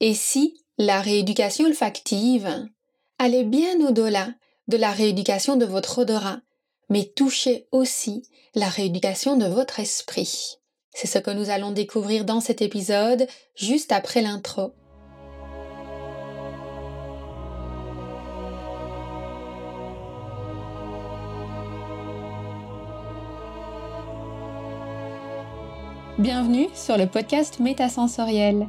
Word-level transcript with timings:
Et 0.00 0.14
si 0.14 0.60
la 0.76 1.00
rééducation 1.00 1.66
olfactive 1.66 2.68
allait 3.18 3.44
bien 3.44 3.78
au-delà 3.86 4.28
de 4.66 4.76
la 4.76 4.90
rééducation 4.90 5.56
de 5.56 5.64
votre 5.64 5.98
odorat, 5.98 6.40
mais 6.88 7.04
touchait 7.04 7.68
aussi 7.70 8.28
la 8.56 8.68
rééducation 8.68 9.36
de 9.36 9.46
votre 9.46 9.78
esprit? 9.78 10.56
C'est 10.90 11.06
ce 11.06 11.18
que 11.18 11.30
nous 11.30 11.48
allons 11.48 11.70
découvrir 11.70 12.24
dans 12.24 12.40
cet 12.40 12.60
épisode, 12.60 13.28
juste 13.54 13.92
après 13.92 14.20
l'intro. 14.20 14.72
Bienvenue 26.18 26.68
sur 26.74 26.96
le 26.96 27.06
podcast 27.06 27.60
Métasensoriel, 27.60 28.68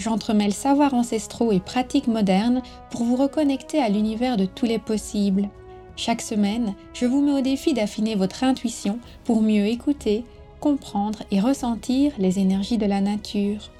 j'entremêle 0.00 0.54
savoirs 0.54 0.94
ancestraux 0.94 1.52
et 1.52 1.60
pratiques 1.60 2.08
modernes 2.08 2.62
pour 2.90 3.04
vous 3.04 3.16
reconnecter 3.16 3.78
à 3.80 3.88
l'univers 3.88 4.36
de 4.36 4.46
tous 4.46 4.66
les 4.66 4.78
possibles. 4.78 5.48
Chaque 5.96 6.22
semaine, 6.22 6.74
je 6.94 7.04
vous 7.04 7.20
mets 7.20 7.38
au 7.38 7.42
défi 7.42 7.74
d'affiner 7.74 8.14
votre 8.14 8.42
intuition 8.42 8.98
pour 9.24 9.42
mieux 9.42 9.66
écouter, 9.66 10.24
comprendre 10.58 11.20
et 11.30 11.40
ressentir 11.40 12.12
les 12.18 12.38
énergies 12.38 12.78
de 12.78 12.86
la 12.86 13.00
nature. 13.00 13.70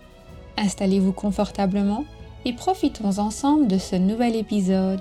Installez-vous 0.59 1.13
confortablement 1.13 2.05
et 2.45 2.53
profitons 2.53 3.19
ensemble 3.19 3.67
de 3.67 3.79
ce 3.79 3.97
nouvel 3.97 4.37
épisode. 4.37 5.01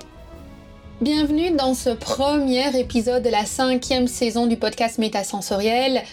Bienvenue 1.02 1.52
dans 1.52 1.74
ce 1.74 1.90
premier 1.90 2.78
épisode 2.78 3.24
de 3.24 3.30
la 3.30 3.46
cinquième 3.46 4.08
saison 4.08 4.48
du 4.48 4.58
podcast 4.58 4.98
Métasensoriel. 4.98 6.04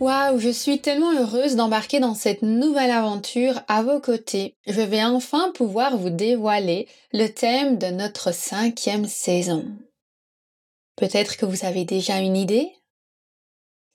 Waouh, 0.00 0.38
je 0.38 0.50
suis 0.50 0.78
tellement 0.78 1.10
heureuse 1.10 1.56
d'embarquer 1.56 1.98
dans 1.98 2.14
cette 2.14 2.42
nouvelle 2.42 2.92
aventure 2.92 3.60
à 3.66 3.82
vos 3.82 3.98
côtés. 3.98 4.54
Je 4.64 4.80
vais 4.80 5.02
enfin 5.02 5.50
pouvoir 5.50 5.96
vous 5.96 6.10
dévoiler 6.10 6.86
le 7.12 7.26
thème 7.26 7.78
de 7.78 7.88
notre 7.88 8.32
cinquième 8.32 9.06
saison. 9.06 9.64
Peut-être 10.94 11.36
que 11.36 11.46
vous 11.46 11.64
avez 11.64 11.84
déjà 11.84 12.18
une 12.18 12.36
idée? 12.36 12.70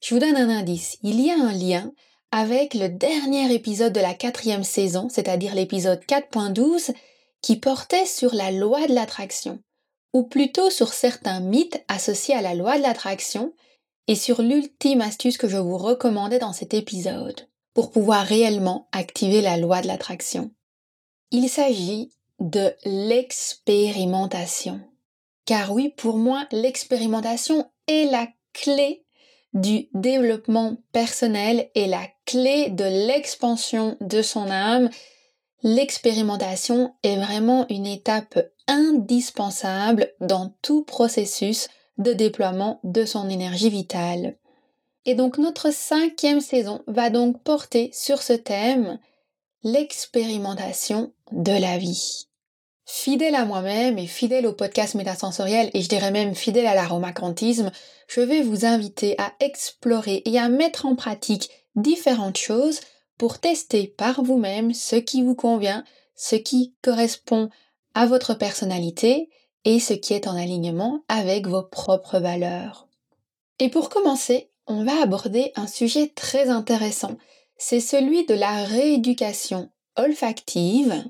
Je 0.01 0.13
vous 0.13 0.19
donne 0.19 0.35
un 0.35 0.49
indice. 0.49 0.97
Il 1.03 1.21
y 1.21 1.31
a 1.31 1.35
un 1.35 1.53
lien 1.53 1.93
avec 2.31 2.73
le 2.73 2.89
dernier 2.89 3.53
épisode 3.53 3.93
de 3.93 4.01
la 4.01 4.13
quatrième 4.13 4.65
saison, 4.65 5.07
c'est-à-dire 5.07 5.55
l'épisode 5.55 6.01
4.12, 6.03 6.93
qui 7.41 7.55
portait 7.55 8.05
sur 8.05 8.35
la 8.35 8.51
loi 8.51 8.87
de 8.87 8.93
l'attraction, 8.93 9.59
ou 10.11 10.23
plutôt 10.23 10.69
sur 10.69 10.91
certains 10.91 11.39
mythes 11.39 11.81
associés 11.87 12.35
à 12.35 12.41
la 12.41 12.55
loi 12.55 12.77
de 12.77 12.81
l'attraction 12.81 13.53
et 14.07 14.15
sur 14.15 14.41
l'ultime 14.41 15.01
astuce 15.01 15.37
que 15.37 15.47
je 15.47 15.57
vous 15.57 15.77
recommandais 15.77 16.39
dans 16.39 16.53
cet 16.53 16.73
épisode 16.73 17.47
pour 17.73 17.91
pouvoir 17.91 18.25
réellement 18.25 18.87
activer 18.91 19.41
la 19.41 19.57
loi 19.57 19.81
de 19.81 19.87
l'attraction. 19.87 20.51
Il 21.31 21.49
s'agit 21.49 22.11
de 22.39 22.73
l'expérimentation. 22.85 24.81
Car 25.45 25.71
oui, 25.73 25.89
pour 25.89 26.17
moi, 26.17 26.47
l'expérimentation 26.51 27.69
est 27.87 28.05
la 28.09 28.27
clé 28.53 29.05
du 29.53 29.89
développement 29.93 30.77
personnel 30.91 31.69
et 31.75 31.87
la 31.87 32.07
clé 32.25 32.69
de 32.69 32.85
l'expansion 33.07 33.97
de 34.01 34.21
son 34.21 34.49
âme. 34.49 34.89
L'expérimentation 35.63 36.93
est 37.03 37.17
vraiment 37.17 37.65
une 37.69 37.85
étape 37.85 38.39
indispensable 38.67 40.11
dans 40.19 40.55
tout 40.61 40.83
processus 40.83 41.67
de 41.97 42.13
déploiement 42.13 42.79
de 42.83 43.05
son 43.05 43.29
énergie 43.29 43.69
vitale. 43.69 44.37
Et 45.05 45.15
donc 45.15 45.37
notre 45.37 45.71
cinquième 45.73 46.41
saison 46.41 46.81
va 46.87 47.09
donc 47.09 47.41
porter 47.43 47.89
sur 47.93 48.21
ce 48.21 48.33
thème, 48.33 48.99
l'expérimentation 49.63 51.13
de 51.31 51.51
la 51.51 51.77
vie. 51.77 52.27
Fidèle 52.85 53.35
à 53.35 53.45
moi-même 53.45 53.97
et 53.97 54.07
fidèle 54.07 54.45
au 54.45 54.53
podcast 54.53 54.95
métasensoriel 54.95 55.69
et 55.73 55.81
je 55.81 55.87
dirais 55.87 56.11
même 56.11 56.35
fidèle 56.35 56.67
à 56.67 56.75
l'aromacantisme, 56.75 57.71
je 58.07 58.21
vais 58.21 58.41
vous 58.41 58.65
inviter 58.65 59.15
à 59.19 59.33
explorer 59.39 60.21
et 60.25 60.37
à 60.37 60.49
mettre 60.49 60.85
en 60.85 60.95
pratique 60.95 61.49
différentes 61.75 62.37
choses 62.37 62.81
pour 63.17 63.39
tester 63.39 63.87
par 63.87 64.21
vous-même 64.21 64.73
ce 64.73 64.95
qui 64.95 65.21
vous 65.21 65.35
convient, 65.35 65.83
ce 66.15 66.35
qui 66.35 66.75
correspond 66.81 67.49
à 67.93 68.05
votre 68.05 68.33
personnalité 68.33 69.29
et 69.65 69.79
ce 69.79 69.93
qui 69.93 70.13
est 70.13 70.27
en 70.27 70.35
alignement 70.35 71.03
avec 71.07 71.47
vos 71.47 71.63
propres 71.63 72.19
valeurs. 72.19 72.87
Et 73.59 73.69
pour 73.69 73.89
commencer, 73.89 74.49
on 74.67 74.83
va 74.83 75.01
aborder 75.01 75.51
un 75.55 75.67
sujet 75.67 76.11
très 76.15 76.49
intéressant. 76.49 77.17
C'est 77.57 77.79
celui 77.79 78.25
de 78.25 78.33
la 78.33 78.63
rééducation 78.63 79.69
olfactive, 79.95 81.03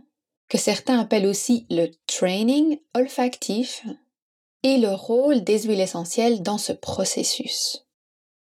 que 0.50 0.58
certains 0.58 1.00
appellent 1.00 1.26
aussi 1.26 1.66
le 1.70 1.88
training 2.08 2.80
olfactif, 2.94 3.84
et 4.64 4.78
le 4.78 4.94
rôle 4.94 5.44
des 5.44 5.64
huiles 5.64 5.82
essentielles 5.82 6.42
dans 6.42 6.58
ce 6.58 6.72
processus. 6.72 7.86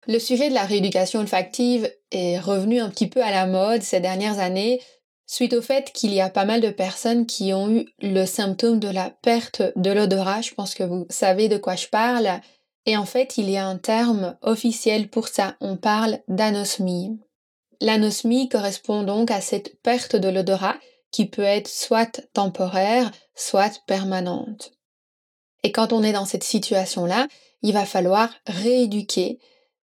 Le 0.07 0.19
sujet 0.19 0.49
de 0.49 0.55
la 0.55 0.65
rééducation 0.65 1.21
olfactive 1.21 1.93
est 2.11 2.39
revenu 2.39 2.81
un 2.81 2.89
petit 2.91 3.09
peu 3.09 3.23
à 3.23 3.31
la 3.31 3.47
mode 3.47 3.83
ces 3.83 4.01
dernières 4.01 4.39
années, 4.39 4.81
suite 5.27 5.53
au 5.53 5.63
fait 5.63 5.93
qu'il 5.93 6.15
y 6.15 6.21
a 6.21 6.31
pas 6.31 6.45
mal 6.45 6.61
de 6.61 6.71
personnes 6.71 7.27
qui 7.27 7.53
ont 7.53 7.71
eu 7.71 7.87
le 8.01 8.25
symptôme 8.25 8.79
de 8.79 8.89
la 8.89 9.11
perte 9.11 9.63
de 9.77 9.91
l'odorat. 9.91 10.41
Je 10.41 10.55
pense 10.55 10.75
que 10.75 10.85
vous 10.85 11.07
savez 11.11 11.49
de 11.49 11.59
quoi 11.59 11.77
je 11.77 11.89
parle. 11.89 12.41
Et 12.87 12.97
en 12.97 13.05
fait, 13.05 13.37
il 13.37 13.51
y 13.51 13.57
a 13.57 13.67
un 13.67 13.77
terme 13.77 14.37
officiel 14.43 15.09
pour 15.09 15.29
ça. 15.29 15.57
On 15.61 15.77
parle 15.77 16.21
d'anosmie. 16.29 17.19
L'anosmie 17.81 18.49
correspond 18.49 19.03
donc 19.03 19.31
à 19.31 19.41
cette 19.41 19.81
perte 19.83 20.17
de 20.17 20.29
l'odorat 20.29 20.77
qui 21.11 21.27
peut 21.27 21.43
être 21.43 21.69
soit 21.69 22.23
temporaire, 22.33 23.11
soit 23.35 23.81
permanente. 23.87 24.73
Et 25.63 25.73
quand 25.73 25.93
on 25.93 26.03
est 26.03 26.13
dans 26.13 26.25
cette 26.25 26.45
situation-là, 26.45 27.27
il 27.63 27.73
va 27.73 27.85
falloir 27.85 28.31
rééduquer 28.47 29.41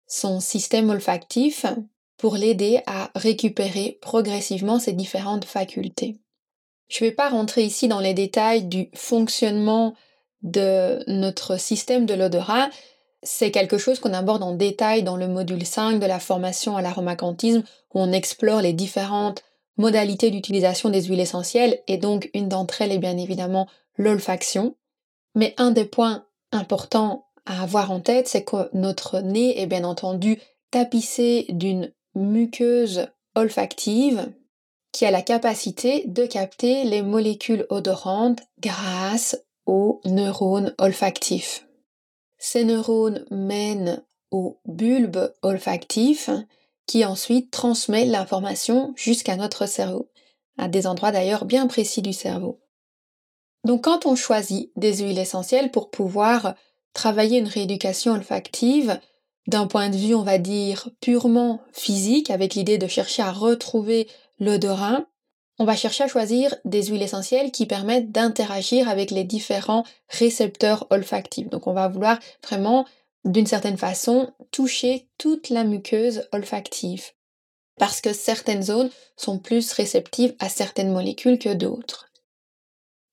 son 0.08 0.40
système 0.40 0.90
olfactif 0.90 1.66
pour 2.22 2.36
l'aider 2.36 2.82
à 2.86 3.10
récupérer 3.16 3.98
progressivement 4.00 4.78
ses 4.78 4.94
différentes 4.94 5.44
facultés. 5.44 6.20
Je 6.88 7.04
ne 7.04 7.10
vais 7.10 7.16
pas 7.16 7.30
rentrer 7.30 7.64
ici 7.64 7.88
dans 7.88 8.00
les 8.00 8.14
détails 8.14 8.66
du 8.66 8.92
fonctionnement 8.94 9.96
de 10.44 11.04
notre 11.08 11.60
système 11.60 12.06
de 12.06 12.14
l'odorat. 12.14 12.70
C'est 13.24 13.50
quelque 13.50 13.80
chose 13.80 14.00
qu'on 14.00 14.14
aborde 14.14 14.44
en 14.44 14.54
détail 14.54 15.02
dans 15.02 15.18
le 15.18 15.28
module 15.28 15.66
5 15.66 16.00
de 16.00 16.06
la 16.06 16.20
formation 16.20 16.78
à 16.78 16.84
l'aromacantisme 16.84 17.64
où 17.96 18.00
on 18.00 18.12
explore 18.12 18.62
les 18.62 18.74
différentes 18.74 19.44
modalités 19.78 20.30
d'utilisation 20.30 20.90
des 20.90 21.02
huiles 21.02 21.22
essentielles 21.22 21.80
et 21.88 21.98
donc 21.98 22.30
une 22.36 22.50
d'entre 22.50 22.84
elles 22.84 22.92
est 22.92 23.00
bien 23.00 23.18
évidemment 23.18 23.68
l'olfaction. 23.98 24.76
Mais 25.34 25.56
un 25.58 25.72
des 25.72 25.86
points 25.86 26.28
importants 26.52 27.26
à 27.48 27.64
avoir 27.64 27.90
en 27.90 28.00
tête, 28.00 28.28
c'est 28.28 28.44
que 28.44 28.70
notre 28.74 29.22
nez 29.22 29.60
est 29.60 29.66
bien 29.66 29.86
entendu 29.86 30.40
tapissé 30.70 31.48
d'une 31.50 31.92
muqueuse 32.16 33.08
olfactive 33.36 34.32
qui 34.92 35.06
a 35.06 35.12
la 35.12 35.22
capacité 35.22 36.04
de 36.08 36.26
capter 36.26 36.84
les 36.84 37.02
molécules 37.02 37.66
odorantes 37.70 38.42
grâce 38.60 39.38
aux 39.66 40.02
neurones 40.06 40.76
olfactifs. 40.78 41.68
Ces 42.38 42.64
neurones 42.64 43.26
mènent 43.32 44.04
au 44.32 44.60
bulbe 44.66 45.34
olfactif 45.42 46.30
qui 46.88 47.06
ensuite 47.06 47.52
transmet 47.52 48.06
l'information 48.06 48.94
jusqu'à 48.96 49.36
notre 49.38 49.66
cerveau, 49.66 50.10
à 50.58 50.68
des 50.68 50.88
endroits 50.88 51.12
d'ailleurs 51.12 51.46
bien 51.46 51.68
précis 51.68 52.02
du 52.02 52.14
cerveau. 52.14 52.60
Donc 53.64 53.84
quand 53.84 54.06
on 54.06 54.16
choisit 54.16 54.72
des 54.76 54.98
huiles 54.98 55.20
essentielles 55.20 55.72
pour 55.72 55.92
pouvoir 55.92 56.56
travailler 56.94 57.40
une 57.40 57.48
rééducation 57.48 58.14
olfactive, 58.14 59.00
d'un 59.48 59.68
point 59.68 59.90
de 59.90 59.98
vue, 59.98 60.16
on 60.16 60.24
va 60.24 60.38
dire, 60.38 60.90
purement 61.02 61.62
physique, 61.74 62.30
avec 62.30 62.56
l'idée 62.56 62.78
de 62.78 62.88
chercher 62.88 63.22
à 63.24 63.32
retrouver 63.32 64.08
l'odorat, 64.40 65.06
on 65.60 65.66
va 65.66 65.76
chercher 65.76 66.06
à 66.06 66.08
choisir 66.08 66.56
des 66.66 66.86
huiles 66.88 67.04
essentielles 67.04 67.52
qui 67.52 67.68
permettent 67.68 68.12
d'interagir 68.12 68.90
avec 68.90 69.12
les 69.12 69.24
différents 69.24 69.84
récepteurs 70.10 70.88
olfactifs. 70.90 71.50
Donc 71.50 71.68
on 71.68 71.74
va 71.74 71.88
vouloir 71.88 72.20
vraiment, 72.44 72.86
d'une 73.26 73.46
certaine 73.46 73.78
façon, 73.78 74.32
toucher 74.52 75.08
toute 75.20 75.50
la 75.50 75.64
muqueuse 75.64 76.28
olfactive. 76.32 77.12
Parce 77.78 78.02
que 78.02 78.14
certaines 78.14 78.64
zones 78.64 78.90
sont 79.16 79.38
plus 79.38 79.72
réceptives 79.74 80.36
à 80.40 80.50
certaines 80.50 80.92
molécules 80.92 81.40
que 81.40 81.54
d'autres. 81.54 82.11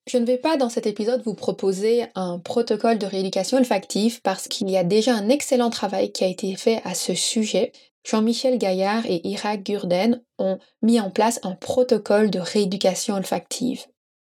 Je 0.09 0.17
ne 0.17 0.25
vais 0.25 0.39
pas 0.39 0.57
dans 0.57 0.71
cet 0.71 0.87
épisode 0.87 1.23
vous 1.23 1.35
proposer 1.35 2.07
un 2.15 2.39
protocole 2.39 2.99
de 2.99 3.05
rééducation 3.05 3.59
olfactive 3.59 4.23
parce 4.23 4.49
qu'il 4.49 4.71
y 4.71 4.79
a 4.79 4.85
déjà 4.85 5.15
un 5.15 5.29
excellent 5.29 5.69
travail 5.69 6.13
qui 6.13 6.25
a 6.25 6.29
été 6.29 6.57
fait 6.57 6.81
à 6.85 6.95
ce 6.95 7.15
sujet. 7.15 7.73
Jean-Michel 8.05 8.57
Gaillard 8.57 9.05
et 9.05 9.21
Irak 9.29 9.65
Gurden 9.65 10.23
ont 10.39 10.59
mis 10.81 10.99
en 10.99 11.11
place 11.11 11.41
un 11.43 11.55
protocole 11.55 12.31
de 12.31 12.39
rééducation 12.39 13.17
olfactive. 13.17 13.85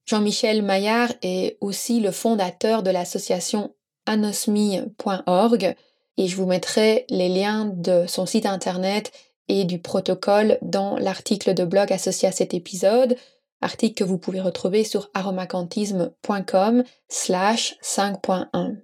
Jean-Michel 0.07 0.63
Maillard 0.63 1.13
est 1.21 1.57
aussi 1.61 1.99
le 1.99 2.09
fondateur 2.09 2.81
de 2.81 2.89
l'association 2.89 3.75
anosmi.org 4.07 5.75
et 6.17 6.27
je 6.27 6.35
vous 6.35 6.47
mettrai 6.47 7.05
les 7.09 7.29
liens 7.29 7.65
de 7.65 8.05
son 8.07 8.25
site 8.25 8.47
internet 8.47 9.11
et 9.47 9.65
du 9.65 9.77
protocole 9.77 10.57
dans 10.63 10.97
l'article 10.97 11.53
de 11.53 11.63
blog 11.63 11.93
associé 11.93 12.27
à 12.27 12.31
cet 12.31 12.55
épisode 12.55 13.15
article 13.61 13.95
que 13.95 14.03
vous 14.03 14.17
pouvez 14.17 14.41
retrouver 14.41 14.83
sur 14.83 15.09
aromacantisme.com 15.13 16.83
slash 17.07 17.77
5.1. 17.83 18.77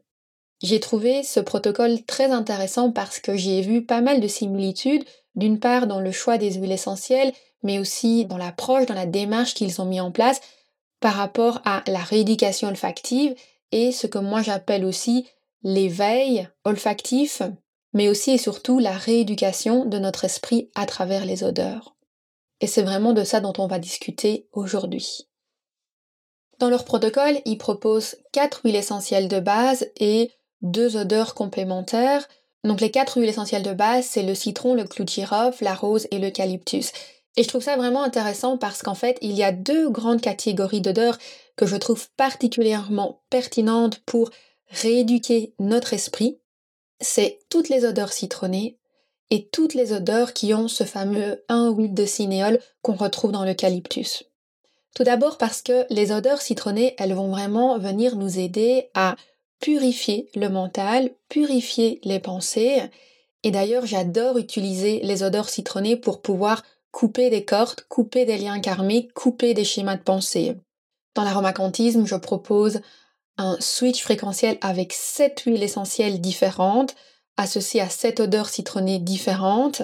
J'ai 0.64 0.80
trouvé 0.80 1.24
ce 1.24 1.40
protocole 1.40 2.04
très 2.04 2.32
intéressant 2.32 2.92
parce 2.92 3.20
que 3.20 3.36
j'ai 3.36 3.62
vu 3.62 3.86
pas 3.86 4.02
mal 4.02 4.22
de 4.22 4.28
similitudes, 4.28 5.04
d'une 5.36 5.60
part 5.60 5.88
dans 5.88 6.00
le 6.00 6.12
choix 6.12 6.38
des 6.38 6.54
huiles 6.54 6.72
essentielles, 6.72 7.34
mais 7.64 7.80
aussi 7.80 8.26
dans 8.26 8.38
l'approche, 8.38 8.86
dans 8.86 8.94
la 8.94 9.06
démarche 9.06 9.54
qu'ils 9.54 9.82
ont 9.82 9.86
mis 9.86 10.00
en 10.00 10.12
place 10.12 10.40
par 11.00 11.16
rapport 11.16 11.62
à 11.66 11.84
la 11.88 12.00
rééducation 12.00 12.68
olfactive 12.70 13.36
et 13.72 13.92
ce 13.92 14.08
que 14.08 14.18
moi 14.18 14.42
j'appelle 14.42 14.86
aussi 14.86 15.28
l'éveil 15.64 16.48
olfactif, 16.64 17.42
mais 17.94 18.08
aussi 18.08 18.32
et 18.32 18.38
surtout 18.38 18.80
la 18.80 18.92
rééducation 18.92 19.86
de 19.86 20.00
notre 20.00 20.26
esprit 20.26 20.70
à 20.76 20.86
travers 20.86 21.26
les 21.26 21.44
odeurs. 21.44 21.95
Et 22.66 22.68
c'est 22.68 22.82
vraiment 22.82 23.14
de 23.14 23.24
ça 23.24 23.42
dont 23.42 23.54
on 23.60 23.68
va 23.68 23.78
discuter 23.78 24.48
aujourd'hui. 24.52 25.28
Dans 26.58 26.72
leur 26.72 26.84
protocole, 26.84 27.40
ils 27.46 27.60
proposent 27.60 28.16
quatre 28.32 28.62
huiles 28.64 28.76
essentielles 28.76 29.28
de 29.28 29.40
base 29.40 29.86
et 29.98 30.32
deux 30.64 30.98
odeurs 30.98 31.36
complémentaires. 31.36 32.28
Donc 32.64 32.82
les 32.82 32.90
quatre 32.90 33.20
huiles 33.20 33.30
essentielles 33.30 33.62
de 33.62 33.74
base, 33.74 34.08
c'est 34.08 34.24
le 34.24 34.34
citron, 34.34 34.74
le 34.74 34.86
clou 34.86 35.06
de 35.06 35.10
girofle, 35.12 35.64
la 35.64 35.76
rose 35.76 36.08
et 36.10 36.18
l'eucalyptus. 36.18 36.92
Et 37.38 37.44
je 37.44 37.48
trouve 37.48 37.62
ça 37.62 37.78
vraiment 37.78 38.02
intéressant 38.02 38.58
parce 38.58 38.82
qu'en 38.82 38.96
fait, 38.96 39.20
il 39.22 39.34
y 39.34 39.44
a 39.44 39.52
deux 39.52 39.88
grandes 39.92 40.22
catégories 40.22 40.82
d'odeurs 40.82 41.20
que 41.58 41.68
je 41.68 41.76
trouve 41.76 42.10
particulièrement 42.18 43.22
pertinentes 43.30 44.00
pour 44.08 44.32
rééduquer 44.72 45.54
notre 45.60 45.94
esprit. 45.94 46.40
C'est 47.00 47.38
toutes 47.52 47.70
les 47.70 47.86
odeurs 47.86 48.12
citronnées, 48.12 48.80
et 49.30 49.48
toutes 49.48 49.74
les 49.74 49.94
odeurs 49.94 50.34
qui 50.34 50.54
ont 50.54 50.68
ce 50.68 50.84
fameux 50.84 51.44
1,8 51.50 51.94
de 51.94 52.06
cinéole 52.06 52.60
qu'on 52.82 52.94
retrouve 52.94 53.32
dans 53.32 53.46
l'eucalyptus. 53.46 54.24
Tout 54.96 55.04
d'abord 55.04 55.38
parce 55.38 55.62
que 55.62 55.86
les 55.90 56.12
odeurs 56.12 56.42
citronnées, 56.42 56.96
elles 56.98 57.14
vont 57.14 57.30
vraiment 57.30 57.78
venir 57.78 58.16
nous 58.16 58.40
aider 58.40 58.90
à 58.94 59.16
purifier 59.60 60.30
le 60.36 60.48
mental, 60.48 61.12
purifier 61.28 62.00
les 62.04 62.20
pensées. 62.20 62.82
Et 63.44 63.52
d'ailleurs, 63.52 63.86
j'adore 63.86 64.38
utiliser 64.38 65.02
les 65.04 65.24
odeurs 65.24 65.50
citronnées 65.50 65.98
pour 65.98 66.22
pouvoir 66.22 66.64
couper 66.92 67.30
des 67.30 67.44
cordes, 67.44 67.82
couper 67.90 68.26
des 68.26 68.38
liens 68.38 68.62
karmiques, 68.62 69.12
couper 69.14 69.54
des 69.54 69.66
schémas 69.66 69.98
de 69.98 70.04
pensée. 70.04 70.56
Dans 71.14 71.24
l'aromacantisme, 71.24 72.06
je 72.06 72.16
propose 72.16 72.80
un 73.38 73.58
switch 73.60 74.02
fréquentiel 74.02 74.58
avec 74.62 74.94
sept 74.94 75.42
huiles 75.42 75.64
essentielles 75.64 76.22
différentes 76.22 76.96
associé 77.38 77.82
à 77.82 77.90
sept 77.90 78.20
odeurs 78.20 78.50
citronnées 78.50 79.00
différentes 79.00 79.82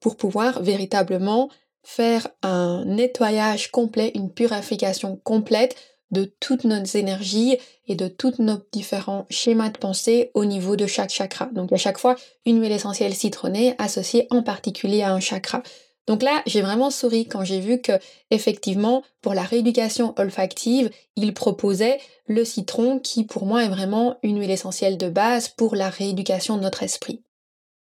pour 0.00 0.16
pouvoir 0.16 0.62
véritablement 0.62 1.50
faire 1.82 2.28
un 2.42 2.84
nettoyage 2.84 3.70
complet, 3.70 4.12
une 4.14 4.32
purification 4.32 5.16
complète 5.24 5.76
de 6.10 6.24
toutes 6.40 6.64
nos 6.64 6.82
énergies 6.84 7.56
et 7.86 7.94
de 7.94 8.08
tous 8.08 8.34
nos 8.38 8.58
différents 8.72 9.26
schémas 9.30 9.70
de 9.70 9.78
pensée 9.78 10.30
au 10.34 10.44
niveau 10.44 10.76
de 10.76 10.86
chaque 10.86 11.10
chakra. 11.10 11.46
Donc 11.52 11.72
à 11.72 11.76
chaque 11.76 11.98
fois 11.98 12.16
une 12.46 12.60
huile 12.60 12.72
essentielle 12.72 13.14
citronnée 13.14 13.74
associée 13.78 14.26
en 14.30 14.42
particulier 14.42 15.02
à 15.02 15.12
un 15.12 15.20
chakra. 15.20 15.62
Donc 16.06 16.22
là, 16.22 16.42
j'ai 16.46 16.62
vraiment 16.62 16.90
souri 16.90 17.26
quand 17.26 17.44
j'ai 17.44 17.60
vu 17.60 17.80
que, 17.80 17.92
effectivement, 18.30 19.02
pour 19.22 19.34
la 19.34 19.42
rééducation 19.42 20.14
olfactive, 20.18 20.90
il 21.16 21.34
proposait 21.34 22.00
le 22.26 22.44
citron 22.44 22.98
qui, 22.98 23.24
pour 23.24 23.46
moi, 23.46 23.64
est 23.64 23.68
vraiment 23.68 24.16
une 24.22 24.40
huile 24.40 24.50
essentielle 24.50 24.98
de 24.98 25.08
base 25.08 25.48
pour 25.48 25.76
la 25.76 25.88
rééducation 25.88 26.56
de 26.56 26.62
notre 26.62 26.82
esprit. 26.82 27.22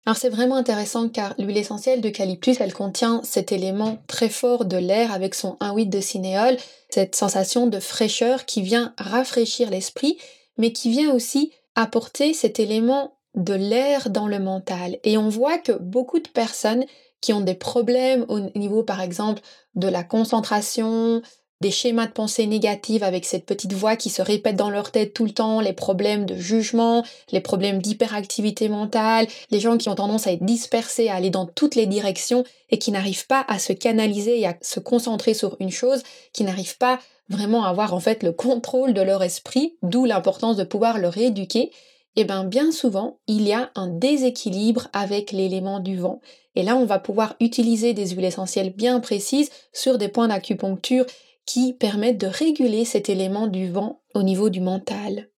Alors 0.06 0.18
c'est 0.18 0.30
vraiment 0.30 0.56
intéressant 0.56 1.10
car 1.10 1.36
l'huile 1.38 1.58
essentielle 1.58 2.02
d'eucalyptus, 2.02 2.60
elle 2.60 2.74
contient 2.74 3.22
cet 3.24 3.52
élément 3.52 4.00
très 4.08 4.30
fort 4.30 4.66
de 4.66 4.78
l'air 4.78 5.12
avec 5.12 5.36
son 5.36 5.58
1,8 5.62 5.90
de 5.90 6.02
cinéole, 6.02 6.58
cette 6.90 7.16
sensation 7.16 7.68
de 7.68 7.80
fraîcheur 7.80 8.46
qui 8.46 8.64
vient 8.64 8.96
rafraîchir 8.98 9.70
l'esprit, 9.70 10.18
mais 10.58 10.74
qui 10.74 10.90
vient 10.90 11.14
aussi 11.14 11.52
apporter 11.76 12.34
cet 12.34 12.60
élément 12.60 13.20
de 13.36 13.54
l'air 13.54 14.10
dans 14.10 14.28
le 14.28 14.40
mental. 14.40 14.98
Et 15.04 15.18
on 15.18 15.30
voit 15.30 15.60
que 15.60 15.72
beaucoup 15.72 16.20
de 16.20 16.28
personnes 16.28 16.86
qui 17.22 17.34
ont 17.34 17.42
des 17.42 17.54
problèmes 17.54 18.26
au 18.28 18.40
niveau, 18.58 18.84
par 18.84 19.02
exemple, 19.02 19.42
de 19.76 19.88
la 19.88 20.04
concentration, 20.04 21.22
des 21.62 21.72
schémas 21.72 22.08
de 22.08 22.12
pensée 22.12 22.48
négatifs 22.48 23.04
avec 23.04 23.24
cette 23.24 23.46
petite 23.46 23.74
voix 23.74 23.96
qui 23.96 24.10
se 24.10 24.22
répète 24.22 24.56
dans 24.56 24.72
leur 24.72 24.92
tête 24.92 25.14
tout 25.14 25.26
le 25.26 25.32
temps, 25.32 25.62
les 25.62 25.74
problèmes 25.74 26.26
de 26.26 26.36
jugement, 26.36 27.06
les 27.32 27.40
problèmes 27.40 27.82
d'hyperactivité 27.82 28.68
mentale, 28.68 29.28
les 29.52 29.60
gens 29.60 29.78
qui 29.78 29.88
ont 29.88 29.96
tendance 29.96 30.26
à 30.26 30.32
être 30.32 30.44
dispersés, 30.44 31.10
à 31.10 31.16
aller 31.16 31.30
dans 31.30 31.46
toutes 31.46 31.76
les 31.76 31.86
directions 31.86 32.44
et 32.72 32.80
qui 32.80 32.92
n'arrivent 32.92 33.28
pas 33.28 33.46
à 33.48 33.60
se 33.60 33.74
canaliser 33.74 34.40
et 34.40 34.48
à 34.48 34.58
se 34.62 34.80
concentrer 34.80 35.36
sur 35.36 35.56
une 35.60 35.72
chose, 35.72 36.02
qui 36.34 36.44
n'arrivent 36.44 36.80
pas 36.80 37.00
vraiment 37.30 37.64
à 37.64 37.70
avoir 37.70 37.94
en 37.94 38.00
fait 38.00 38.24
le 38.24 38.32
contrôle 38.32 38.94
de 38.94 39.02
leur 39.02 39.22
esprit, 39.22 39.76
d'où 39.84 40.06
l'importance 40.06 40.58
de 40.58 40.64
pouvoir 40.64 40.98
le 40.98 41.08
rééduquer 41.08 41.72
eh 42.16 42.24
bien 42.24 42.44
bien 42.44 42.72
souvent, 42.72 43.20
il 43.28 43.48
y 43.48 43.54
a 43.54 43.72
un 43.76 43.88
déséquilibre 43.88 44.88
avec 44.94 45.32
l'élément 45.32 45.80
du 45.80 45.98
vent. 45.98 46.22
Et 46.56 46.64
là, 46.64 46.76
on 46.76 46.86
va 46.86 47.00
pouvoir 47.00 47.36
utiliser 47.40 47.94
des 47.94 48.10
huiles 48.10 48.26
essentielles 48.26 48.74
bien 48.74 49.00
précises 49.00 49.50
sur 49.72 49.98
des 49.98 50.10
points 50.10 50.28
d'acupuncture 50.28 51.06
qui 51.46 51.74
permettent 51.74 52.20
de 52.20 52.28
réguler 52.28 52.86
cet 52.86 53.10
élément 53.10 53.48
du 53.48 53.72
vent 53.72 54.02
au 54.14 54.24
niveau 54.24 54.50
du 54.50 54.60
mental. 54.60 55.30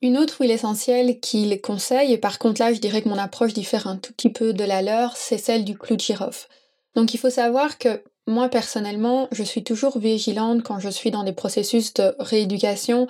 Une 0.00 0.16
autre 0.16 0.40
huile 0.40 0.52
essentielle 0.52 1.18
qu'il 1.20 1.60
conseille, 1.60 2.12
et 2.12 2.18
par 2.18 2.38
contre 2.38 2.60
là 2.60 2.72
je 2.72 2.78
dirais 2.78 3.02
que 3.02 3.08
mon 3.08 3.18
approche 3.18 3.52
diffère 3.52 3.88
un 3.88 3.96
tout 3.96 4.12
petit 4.12 4.30
peu 4.30 4.52
de 4.52 4.64
la 4.64 4.80
leur, 4.80 5.16
c'est 5.16 5.38
celle 5.38 5.64
du 5.64 5.76
clou 5.76 5.96
de 5.96 6.00
girofle. 6.00 6.48
Donc 6.94 7.14
il 7.14 7.18
faut 7.18 7.30
savoir 7.30 7.78
que 7.78 8.02
moi 8.26 8.48
personnellement, 8.48 9.28
je 9.32 9.42
suis 9.42 9.64
toujours 9.64 9.98
vigilante 9.98 10.62
quand 10.62 10.78
je 10.78 10.88
suis 10.88 11.10
dans 11.10 11.24
des 11.24 11.32
processus 11.32 11.94
de 11.94 12.14
rééducation 12.18 13.08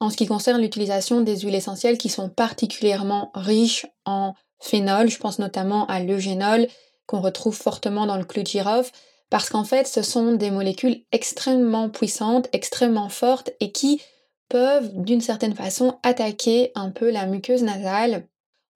en 0.00 0.10
ce 0.10 0.16
qui 0.16 0.26
concerne 0.26 0.60
l'utilisation 0.60 1.20
des 1.20 1.40
huiles 1.40 1.54
essentielles 1.54 1.98
qui 1.98 2.08
sont 2.08 2.28
particulièrement 2.28 3.30
riches 3.34 3.86
en 4.04 4.34
phénol, 4.60 5.08
je 5.08 5.18
pense 5.18 5.38
notamment 5.38 5.86
à 5.86 6.00
l'eugénol 6.00 6.66
qu'on 7.06 7.20
retrouve 7.20 7.56
fortement 7.56 8.06
dans 8.06 8.16
le 8.16 8.24
clou 8.24 8.42
de 8.42 8.46
girofle, 8.46 8.92
parce 9.30 9.48
qu'en 9.48 9.64
fait 9.64 9.86
ce 9.86 10.02
sont 10.02 10.32
des 10.32 10.50
molécules 10.50 11.02
extrêmement 11.12 11.88
puissantes, 11.88 12.48
extrêmement 12.52 13.08
fortes 13.08 13.50
et 13.60 13.72
qui 13.72 14.00
peuvent 14.48 14.90
d'une 14.94 15.20
certaine 15.20 15.54
façon 15.54 15.98
attaquer 16.02 16.72
un 16.74 16.90
peu 16.90 17.10
la 17.10 17.26
muqueuse 17.26 17.62
nasale. 17.62 18.26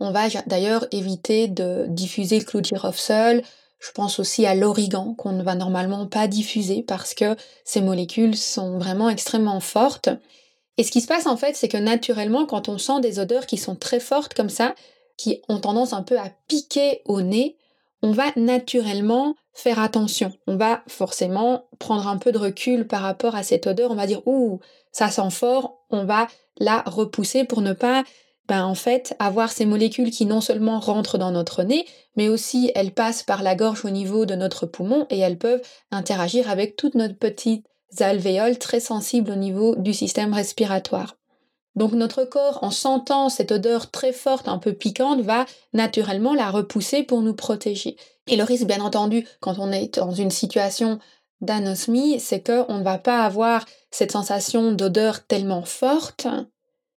On 0.00 0.12
va 0.12 0.28
d'ailleurs 0.46 0.86
éviter 0.92 1.46
de 1.46 1.86
diffuser 1.88 2.38
le 2.38 2.44
clou 2.44 2.60
de 2.60 2.66
girofle 2.66 2.98
seul. 2.98 3.42
Je 3.78 3.90
pense 3.92 4.18
aussi 4.18 4.46
à 4.46 4.54
l'origan 4.54 5.14
qu'on 5.14 5.32
ne 5.32 5.42
va 5.42 5.54
normalement 5.54 6.06
pas 6.06 6.26
diffuser 6.26 6.82
parce 6.82 7.14
que 7.14 7.36
ces 7.64 7.80
molécules 7.80 8.36
sont 8.36 8.78
vraiment 8.78 9.10
extrêmement 9.10 9.60
fortes. 9.60 10.08
Et 10.76 10.84
ce 10.84 10.90
qui 10.90 11.00
se 11.00 11.06
passe 11.06 11.26
en 11.26 11.36
fait, 11.36 11.56
c'est 11.56 11.68
que 11.68 11.76
naturellement, 11.76 12.46
quand 12.46 12.68
on 12.68 12.78
sent 12.78 13.00
des 13.00 13.18
odeurs 13.18 13.46
qui 13.46 13.58
sont 13.58 13.76
très 13.76 14.00
fortes 14.00 14.34
comme 14.34 14.48
ça, 14.48 14.74
qui 15.16 15.42
ont 15.48 15.58
tendance 15.58 15.92
un 15.92 16.02
peu 16.02 16.18
à 16.18 16.30
piquer 16.48 17.02
au 17.04 17.20
nez, 17.20 17.56
on 18.02 18.12
va 18.12 18.32
naturellement 18.36 19.34
faire 19.52 19.78
attention. 19.78 20.32
On 20.46 20.56
va 20.56 20.82
forcément 20.86 21.68
prendre 21.78 22.06
un 22.08 22.16
peu 22.16 22.32
de 22.32 22.38
recul 22.38 22.86
par 22.86 23.02
rapport 23.02 23.34
à 23.34 23.42
cette 23.42 23.66
odeur. 23.66 23.90
On 23.90 23.96
va 23.96 24.06
dire, 24.06 24.26
ouh, 24.26 24.60
ça 24.92 25.10
sent 25.10 25.30
fort, 25.30 25.84
on 25.90 26.04
va 26.04 26.26
la 26.58 26.82
repousser 26.86 27.44
pour 27.44 27.60
ne 27.60 27.72
pas, 27.72 28.04
ben, 28.48 28.64
en 28.64 28.74
fait, 28.74 29.14
avoir 29.18 29.52
ces 29.52 29.66
molécules 29.66 30.10
qui 30.10 30.26
non 30.26 30.40
seulement 30.40 30.80
rentrent 30.80 31.18
dans 31.18 31.30
notre 31.30 31.62
nez, 31.62 31.86
mais 32.16 32.28
aussi 32.28 32.72
elles 32.74 32.92
passent 32.92 33.22
par 33.22 33.42
la 33.42 33.54
gorge 33.54 33.84
au 33.84 33.90
niveau 33.90 34.26
de 34.26 34.34
notre 34.34 34.66
poumon 34.66 35.06
et 35.10 35.18
elles 35.18 35.38
peuvent 35.38 35.62
interagir 35.90 36.48
avec 36.50 36.76
toute 36.76 36.94
notre 36.94 37.16
petite 37.16 37.66
alvéoles 37.98 38.58
très 38.58 38.80
sensibles 38.80 39.30
au 39.30 39.36
niveau 39.36 39.74
du 39.76 39.92
système 39.92 40.32
respiratoire. 40.32 41.16
Donc 41.76 41.92
notre 41.92 42.24
corps, 42.24 42.58
en 42.62 42.70
sentant 42.70 43.28
cette 43.28 43.52
odeur 43.52 43.90
très 43.90 44.12
forte, 44.12 44.48
un 44.48 44.58
peu 44.58 44.72
piquante, 44.72 45.20
va 45.20 45.46
naturellement 45.72 46.34
la 46.34 46.50
repousser 46.50 47.02
pour 47.02 47.22
nous 47.22 47.34
protéger. 47.34 47.96
Et 48.26 48.36
le 48.36 48.44
risque, 48.44 48.66
bien 48.66 48.80
entendu, 48.80 49.26
quand 49.40 49.58
on 49.58 49.72
est 49.72 49.96
dans 49.96 50.12
une 50.12 50.30
situation 50.30 50.98
d'anosmie, 51.40 52.20
c'est 52.20 52.44
qu'on 52.44 52.78
ne 52.78 52.84
va 52.84 52.98
pas 52.98 53.24
avoir 53.24 53.64
cette 53.90 54.12
sensation 54.12 54.72
d'odeur 54.72 55.26
tellement 55.26 55.62
forte 55.62 56.26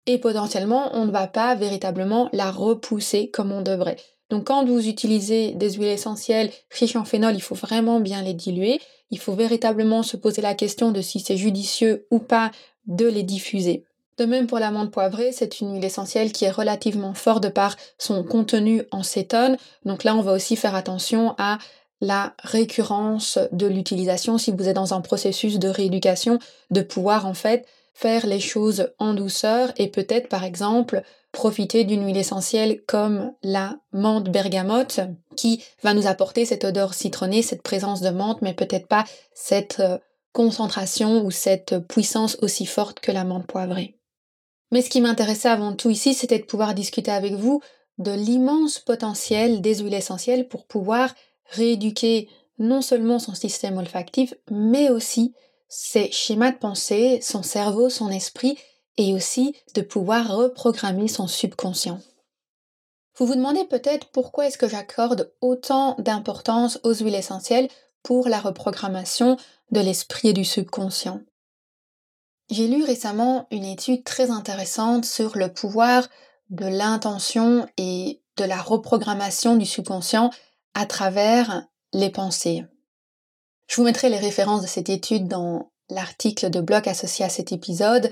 et 0.07 0.19
potentiellement 0.19 0.91
on 0.95 1.07
ne 1.07 1.13
va 1.13 1.27
pas 1.27 1.55
véritablement 1.55 2.29
la 2.33 2.51
repousser 2.51 3.31
comme 3.31 3.53
on 3.53 3.63
devrait. 3.63 3.99
Donc 4.31 4.45
quand 4.45 4.65
vous 4.65 4.89
utilisez 4.89 5.53
des 5.53 5.73
huiles 5.73 5.89
essentielles 5.89 6.51
riches 6.71 6.97
en 6.97 7.05
phénol, 7.05 7.35
il 7.35 7.43
faut 7.43 7.55
vraiment 7.55 8.01
bien 8.01 8.23
les 8.23 8.35
diluer. 8.35 8.81
Il 9.11 9.19
faut 9.19 9.35
véritablement 9.35 10.03
se 10.03 10.17
poser 10.17 10.41
la 10.41 10.55
question 10.55 10.93
de 10.93 11.03
si 11.03 11.21
c'est 11.21 11.37
judicieux 11.37 12.07
ou 12.11 12.21
pas 12.21 12.53
de 12.87 13.07
les 13.07 13.25
diffuser. 13.25 13.85
De 14.19 14.25
même 14.27 14.47
pour 14.47 14.59
l'amande 14.59 14.91
poivrée, 14.91 15.33
c'est 15.33 15.61
une 15.61 15.75
huile 15.75 15.85
essentielle 15.85 16.31
qui 16.31 16.45
est 16.45 16.51
relativement 16.51 17.15
forte 17.15 17.43
de 17.43 17.49
par 17.49 17.77
son 17.99 18.23
contenu 18.23 18.83
en 18.91 19.03
cétone. 19.03 19.57
Donc 19.85 20.05
là, 20.05 20.15
on 20.15 20.21
va 20.21 20.33
aussi 20.33 20.57
faire 20.57 20.75
attention 20.75 21.35
à 21.39 21.59
la 22.01 22.35
récurrence 22.43 23.39
de 23.53 23.67
l'utilisation 23.67 24.39
si 24.39 24.53
vous 24.53 24.69
êtes 24.69 24.77
dans 24.77 24.95
un 24.95 25.01
processus 25.01 25.59
de 25.59 25.69
rééducation, 25.69 26.39
de 26.71 26.83
pouvoir 26.83 27.27
en 27.27 27.35
fait 27.35 27.67
faire 28.01 28.27
les 28.27 28.41
choses 28.41 28.93
en 28.99 29.13
douceur 29.13 29.73
et 29.77 29.89
peut-être 29.89 30.31
par 30.31 30.43
exemple 30.43 31.03
profiter 31.33 31.85
d'une 31.85 32.07
huile 32.07 32.17
essentielle 32.17 32.83
comme 32.87 33.33
la 33.43 33.79
menthe 33.93 34.31
bergamote 34.31 35.01
qui 35.37 35.63
va 35.83 35.93
nous 35.93 36.07
apporter 36.07 36.47
cette 36.47 36.65
odeur 36.65 36.95
citronnée, 36.95 37.43
cette 37.43 37.63
présence 37.63 38.01
de 38.01 38.09
menthe, 38.09 38.41
mais 38.41 38.55
peut-être 38.55 38.89
pas 38.89 39.05
cette 39.35 39.81
euh, 39.81 39.99
concentration 40.33 41.23
ou 41.25 41.31
cette 41.31 41.79
puissance 41.89 42.39
aussi 42.41 42.65
forte 42.65 43.01
que 43.01 43.13
la 43.13 43.25
menthe 43.25 43.47
poivrée. 43.47 43.99
Mais 44.73 44.81
ce 44.81 44.89
qui 44.89 45.03
m'intéressait 45.03 45.49
avant 45.49 45.75
tout 45.75 45.91
ici, 45.91 46.15
c'était 46.15 46.39
de 46.39 46.45
pouvoir 46.45 46.75
discuter 46.75 47.11
avec 47.11 47.35
vous 47.35 47.61
de 47.99 48.13
l'immense 48.13 48.79
potentiel 48.79 49.61
des 49.61 49.81
huiles 49.81 49.93
essentielles 49.93 50.49
pour 50.49 50.67
pouvoir 50.67 51.15
rééduquer 51.51 52.29
non 52.59 52.81
seulement 52.81 53.19
son 53.19 53.35
système 53.35 53.77
olfactif, 53.77 54.33
mais 54.51 54.89
aussi 54.89 55.35
ses 55.71 56.13
schémas 56.13 56.51
de 56.53 56.59
pensée, 56.59 57.21
son 57.23 57.43
cerveau, 57.43 57.89
son 57.89 58.11
esprit, 58.11 58.59
et 58.99 59.15
aussi 59.15 59.57
de 59.75 59.81
pouvoir 59.81 60.37
reprogrammer 60.37 61.09
son 61.09 61.27
subconscient. 61.27 62.01
Vous 63.17 63.27
vous 63.27 63.37
demandez 63.37 63.65
peut-être 63.65 64.09
pourquoi 64.09 64.47
est-ce 64.47 64.59
que 64.59 64.69
j'accorde 64.69 65.33
autant 65.41 65.95
d'importance 65.99 66.79
aux 66.83 66.95
huiles 66.95 67.15
essentielles 67.15 67.69
pour 68.03 68.29
la 68.29 68.41
reprogrammation 68.41 69.37
de 69.71 69.81
l'esprit 69.81 70.29
et 70.29 70.33
du 70.33 70.45
subconscient. 70.45 71.21
J'ai 72.51 72.67
lu 72.67 72.83
récemment 72.83 73.47
une 73.51 73.65
étude 73.65 74.05
très 74.05 74.31
intéressante 74.31 75.05
sur 75.05 75.37
le 75.37 75.53
pouvoir 75.53 76.09
de 76.49 76.67
l'intention 76.67 77.67
et 77.77 78.23
de 78.37 78.45
la 78.45 78.61
reprogrammation 78.61 79.57
du 79.57 79.67
subconscient 79.67 80.31
à 80.75 80.87
travers 80.87 81.67
les 81.93 82.11
pensées. 82.11 82.65
Je 83.71 83.77
vous 83.77 83.85
mettrai 83.85 84.09
les 84.09 84.19
références 84.19 84.63
de 84.63 84.67
cette 84.67 84.89
étude 84.89 85.29
dans 85.29 85.71
l'article 85.91 86.51
de 86.51 86.61
blog 86.61 86.89
associé 86.89 87.25
à 87.25 87.29
cet 87.29 87.53
épisode, 87.53 88.11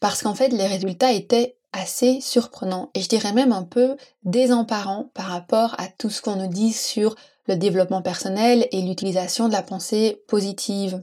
parce 0.00 0.22
qu'en 0.22 0.34
fait 0.34 0.48
les 0.48 0.66
résultats 0.66 1.12
étaient 1.12 1.56
assez 1.72 2.20
surprenants 2.20 2.90
et 2.92 3.00
je 3.00 3.08
dirais 3.08 3.32
même 3.32 3.52
un 3.52 3.62
peu 3.62 3.96
désemparants 4.24 5.10
par 5.14 5.28
rapport 5.28 5.74
à 5.78 5.88
tout 5.88 6.10
ce 6.10 6.20
qu'on 6.20 6.36
nous 6.36 6.52
dit 6.52 6.74
sur 6.74 7.14
le 7.46 7.56
développement 7.56 8.02
personnel 8.02 8.68
et 8.70 8.82
l'utilisation 8.82 9.48
de 9.48 9.54
la 9.54 9.62
pensée 9.62 10.22
positive. 10.28 11.02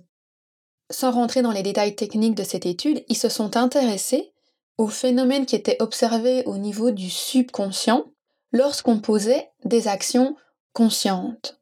Sans 0.91 1.09
rentrer 1.09 1.41
dans 1.41 1.51
les 1.51 1.63
détails 1.63 1.95
techniques 1.95 2.35
de 2.35 2.43
cette 2.43 2.67
étude, 2.67 3.03
ils 3.09 3.17
se 3.17 3.29
sont 3.29 3.57
intéressés 3.57 4.33
aux 4.77 4.87
phénomènes 4.87 5.47
qui 5.47 5.55
étaient 5.55 5.81
observés 5.81 6.43
au 6.45 6.59
niveau 6.59 6.91
du 6.91 7.09
subconscient 7.09 8.05
lorsqu'on 8.51 8.99
posait 8.99 9.49
des 9.63 9.87
actions 9.87 10.35
consciente. 10.73 11.59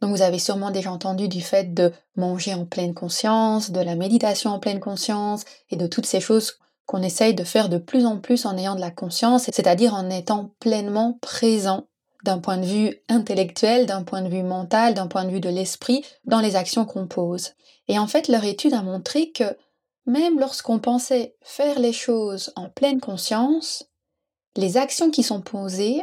Donc 0.00 0.10
vous 0.10 0.22
avez 0.22 0.38
sûrement 0.38 0.70
déjà 0.70 0.92
entendu 0.92 1.28
du 1.28 1.40
fait 1.40 1.72
de 1.72 1.92
manger 2.16 2.54
en 2.54 2.66
pleine 2.66 2.94
conscience, 2.94 3.70
de 3.70 3.80
la 3.80 3.96
méditation 3.96 4.50
en 4.50 4.58
pleine 4.58 4.80
conscience 4.80 5.44
et 5.70 5.76
de 5.76 5.86
toutes 5.86 6.06
ces 6.06 6.20
choses 6.20 6.58
qu'on 6.84 7.02
essaye 7.02 7.34
de 7.34 7.44
faire 7.44 7.68
de 7.68 7.78
plus 7.78 8.06
en 8.06 8.18
plus 8.18 8.46
en 8.46 8.56
ayant 8.56 8.76
de 8.76 8.80
la 8.80 8.90
conscience, 8.90 9.44
c'est-à-dire 9.44 9.94
en 9.94 10.08
étant 10.08 10.52
pleinement 10.60 11.18
présent 11.20 11.86
d'un 12.24 12.38
point 12.38 12.58
de 12.58 12.66
vue 12.66 12.94
intellectuel, 13.08 13.86
d'un 13.86 14.02
point 14.02 14.22
de 14.22 14.28
vue 14.28 14.42
mental, 14.42 14.94
d'un 14.94 15.06
point 15.06 15.24
de 15.24 15.30
vue 15.30 15.40
de 15.40 15.48
l'esprit, 15.48 16.04
dans 16.24 16.40
les 16.40 16.56
actions 16.56 16.84
qu'on 16.84 17.06
pose. 17.06 17.52
Et 17.88 17.98
en 17.98 18.06
fait, 18.06 18.28
leur 18.28 18.44
étude 18.44 18.74
a 18.74 18.82
montré 18.82 19.30
que 19.30 19.56
même 20.06 20.38
lorsqu'on 20.38 20.78
pensait 20.78 21.36
faire 21.42 21.78
les 21.78 21.92
choses 21.92 22.52
en 22.56 22.68
pleine 22.68 23.00
conscience, 23.00 23.88
les 24.56 24.76
actions 24.76 25.10
qui 25.10 25.22
sont 25.22 25.40
posées 25.40 26.02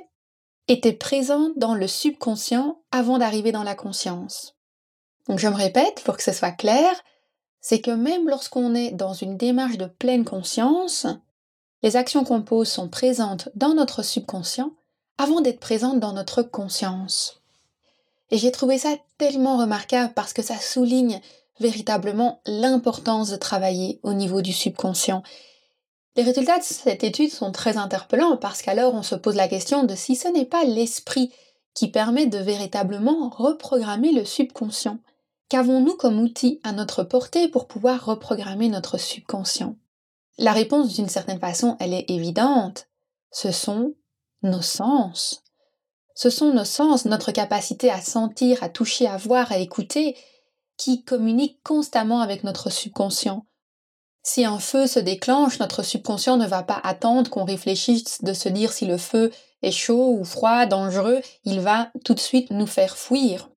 était 0.67 0.93
présent 0.93 1.49
dans 1.57 1.75
le 1.75 1.87
subconscient 1.87 2.81
avant 2.91 3.17
d'arriver 3.17 3.51
dans 3.51 3.63
la 3.63 3.75
conscience. 3.75 4.55
Donc 5.27 5.39
je 5.39 5.47
me 5.47 5.55
répète 5.55 6.01
pour 6.03 6.17
que 6.17 6.23
ce 6.23 6.31
soit 6.31 6.51
clair, 6.51 6.93
c'est 7.59 7.81
que 7.81 7.91
même 7.91 8.27
lorsqu'on 8.27 8.75
est 8.75 8.91
dans 8.91 9.13
une 9.13 9.37
démarche 9.37 9.77
de 9.77 9.85
pleine 9.85 10.25
conscience, 10.25 11.07
les 11.81 11.95
actions 11.95 12.23
qu'on 12.23 12.41
pose 12.41 12.69
sont 12.69 12.89
présentes 12.89 13.49
dans 13.55 13.73
notre 13.73 14.03
subconscient 14.03 14.71
avant 15.17 15.41
d'être 15.41 15.59
présentes 15.59 15.99
dans 15.99 16.13
notre 16.13 16.43
conscience. 16.43 17.41
Et 18.31 18.37
j'ai 18.37 18.51
trouvé 18.51 18.77
ça 18.77 18.95
tellement 19.17 19.57
remarquable 19.57 20.13
parce 20.13 20.33
que 20.33 20.41
ça 20.41 20.57
souligne 20.57 21.21
véritablement 21.59 22.41
l'importance 22.45 23.29
de 23.29 23.35
travailler 23.35 23.99
au 24.03 24.13
niveau 24.13 24.41
du 24.41 24.53
subconscient 24.53 25.23
les 26.15 26.23
résultats 26.23 26.59
de 26.59 26.63
cette 26.63 27.03
étude 27.03 27.31
sont 27.31 27.51
très 27.51 27.77
interpellants 27.77 28.37
parce 28.37 28.61
qu'alors 28.61 28.93
on 28.93 29.03
se 29.03 29.15
pose 29.15 29.35
la 29.35 29.47
question 29.47 29.83
de 29.83 29.95
si 29.95 30.15
ce 30.15 30.27
n'est 30.27 30.45
pas 30.45 30.63
l'esprit 30.63 31.31
qui 31.73 31.89
permet 31.89 32.27
de 32.27 32.37
véritablement 32.37 33.29
reprogrammer 33.29 34.11
le 34.11 34.25
subconscient. 34.25 34.99
Qu'avons-nous 35.49 35.95
comme 35.95 36.19
outil 36.19 36.59
à 36.63 36.71
notre 36.71 37.03
portée 37.03 37.47
pour 37.47 37.67
pouvoir 37.67 38.05
reprogrammer 38.05 38.69
notre 38.69 38.97
subconscient? 38.97 39.75
La 40.37 40.51
réponse 40.51 40.93
d'une 40.93 41.09
certaine 41.09 41.39
façon, 41.39 41.77
elle 41.79 41.93
est 41.93 42.09
évidente. 42.09 42.87
Ce 43.31 43.51
sont 43.51 43.93
nos 44.41 44.61
sens. 44.61 45.43
Ce 46.15 46.29
sont 46.29 46.53
nos 46.53 46.65
sens, 46.65 47.05
notre 47.05 47.31
capacité 47.31 47.89
à 47.89 48.01
sentir, 48.01 48.61
à 48.63 48.69
toucher, 48.69 49.07
à 49.07 49.17
voir, 49.17 49.51
à 49.51 49.57
écouter, 49.57 50.15
qui 50.77 51.03
communiquent 51.03 51.61
constamment 51.63 52.21
avec 52.21 52.43
notre 52.43 52.69
subconscient. 52.69 53.45
Si 54.23 54.45
un 54.45 54.59
feu 54.59 54.87
se 54.87 54.99
déclenche, 54.99 55.59
notre 55.59 55.83
subconscient 55.83 56.37
ne 56.37 56.47
va 56.47 56.63
pas 56.63 56.79
attendre 56.83 57.29
qu'on 57.29 57.43
réfléchisse 57.43 58.23
de 58.23 58.33
se 58.33 58.47
dire 58.47 58.71
si 58.71 58.85
le 58.85 58.97
feu 58.97 59.31
est 59.61 59.71
chaud 59.71 60.17
ou 60.17 60.23
froid, 60.23 60.65
dangereux, 60.65 61.21
il 61.43 61.59
va 61.59 61.91
tout 62.05 62.13
de 62.13 62.19
suite 62.19 62.49
nous 62.49 62.67
faire 62.67 62.97
fuir, 62.97 63.49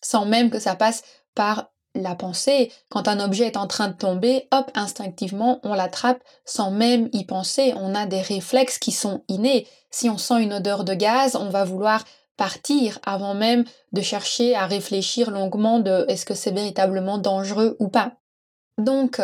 sans 0.00 0.24
même 0.24 0.50
que 0.50 0.60
ça 0.60 0.76
passe 0.76 1.02
par 1.34 1.72
la 1.96 2.14
pensée. 2.14 2.72
Quand 2.88 3.08
un 3.08 3.18
objet 3.18 3.46
est 3.46 3.56
en 3.56 3.66
train 3.66 3.88
de 3.88 3.96
tomber, 3.96 4.46
hop, 4.52 4.70
instinctivement, 4.74 5.60
on 5.64 5.74
l'attrape 5.74 6.22
sans 6.44 6.70
même 6.70 7.08
y 7.12 7.24
penser. 7.24 7.74
On 7.76 7.94
a 7.94 8.06
des 8.06 8.20
réflexes 8.20 8.78
qui 8.78 8.92
sont 8.92 9.24
innés. 9.28 9.66
Si 9.90 10.08
on 10.08 10.18
sent 10.18 10.42
une 10.42 10.54
odeur 10.54 10.84
de 10.84 10.94
gaz, 10.94 11.36
on 11.36 11.48
va 11.48 11.64
vouloir 11.64 12.04
partir 12.36 12.98
avant 13.04 13.34
même 13.34 13.64
de 13.92 14.02
chercher 14.02 14.54
à 14.54 14.66
réfléchir 14.66 15.30
longuement 15.30 15.80
de 15.80 16.04
est-ce 16.08 16.26
que 16.26 16.34
c'est 16.34 16.50
véritablement 16.50 17.18
dangereux 17.18 17.76
ou 17.80 17.88
pas. 17.88 18.12
Donc, 18.78 19.20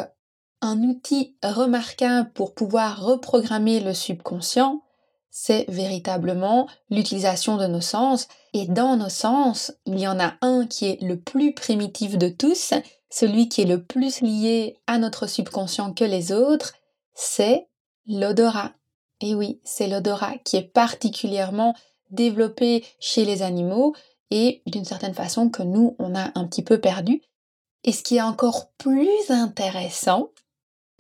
un 0.63 0.83
outil 0.85 1.37
remarquable 1.43 2.31
pour 2.33 2.55
pouvoir 2.55 3.05
reprogrammer 3.05 3.81
le 3.81 3.93
subconscient, 3.93 4.83
c'est 5.31 5.65
véritablement 5.69 6.69
l'utilisation 6.91 7.57
de 7.57 7.67
nos 7.67 7.81
sens. 7.81 8.29
Et 8.53 8.67
dans 8.67 8.97
nos 8.97 9.09
sens, 9.09 9.73
il 9.87 9.99
y 9.99 10.07
en 10.07 10.21
a 10.21 10.35
un 10.41 10.67
qui 10.67 10.87
est 10.87 11.03
le 11.03 11.19
plus 11.19 11.53
primitif 11.53 12.17
de 12.17 12.29
tous, 12.29 12.75
celui 13.11 13.49
qui 13.49 13.63
est 13.63 13.67
le 13.67 13.83
plus 13.83 14.21
lié 14.21 14.79
à 14.87 14.99
notre 14.99 15.27
subconscient 15.27 15.93
que 15.93 16.05
les 16.05 16.33
autres, 16.33 16.75
c'est 17.15 17.69
l'odorat. 18.07 18.73
Et 19.21 19.35
oui, 19.35 19.61
c'est 19.65 19.89
l'odorat 19.89 20.39
qui 20.45 20.57
est 20.57 20.73
particulièrement 20.73 21.75
développé 22.11 22.85
chez 23.01 23.25
les 23.25 23.43
animaux 23.43 23.95
et 24.31 24.63
d'une 24.67 24.85
certaine 24.85 25.15
façon 25.15 25.49
que 25.49 25.63
nous, 25.63 25.97
on 25.99 26.15
a 26.15 26.31
un 26.35 26.47
petit 26.47 26.63
peu 26.63 26.79
perdu. 26.81 27.23
Et 27.85 27.93
ce 27.93 28.03
qui 28.03 28.17
est 28.17 28.23
encore 28.23 28.71
plus 28.79 29.31
intéressant, 29.31 30.31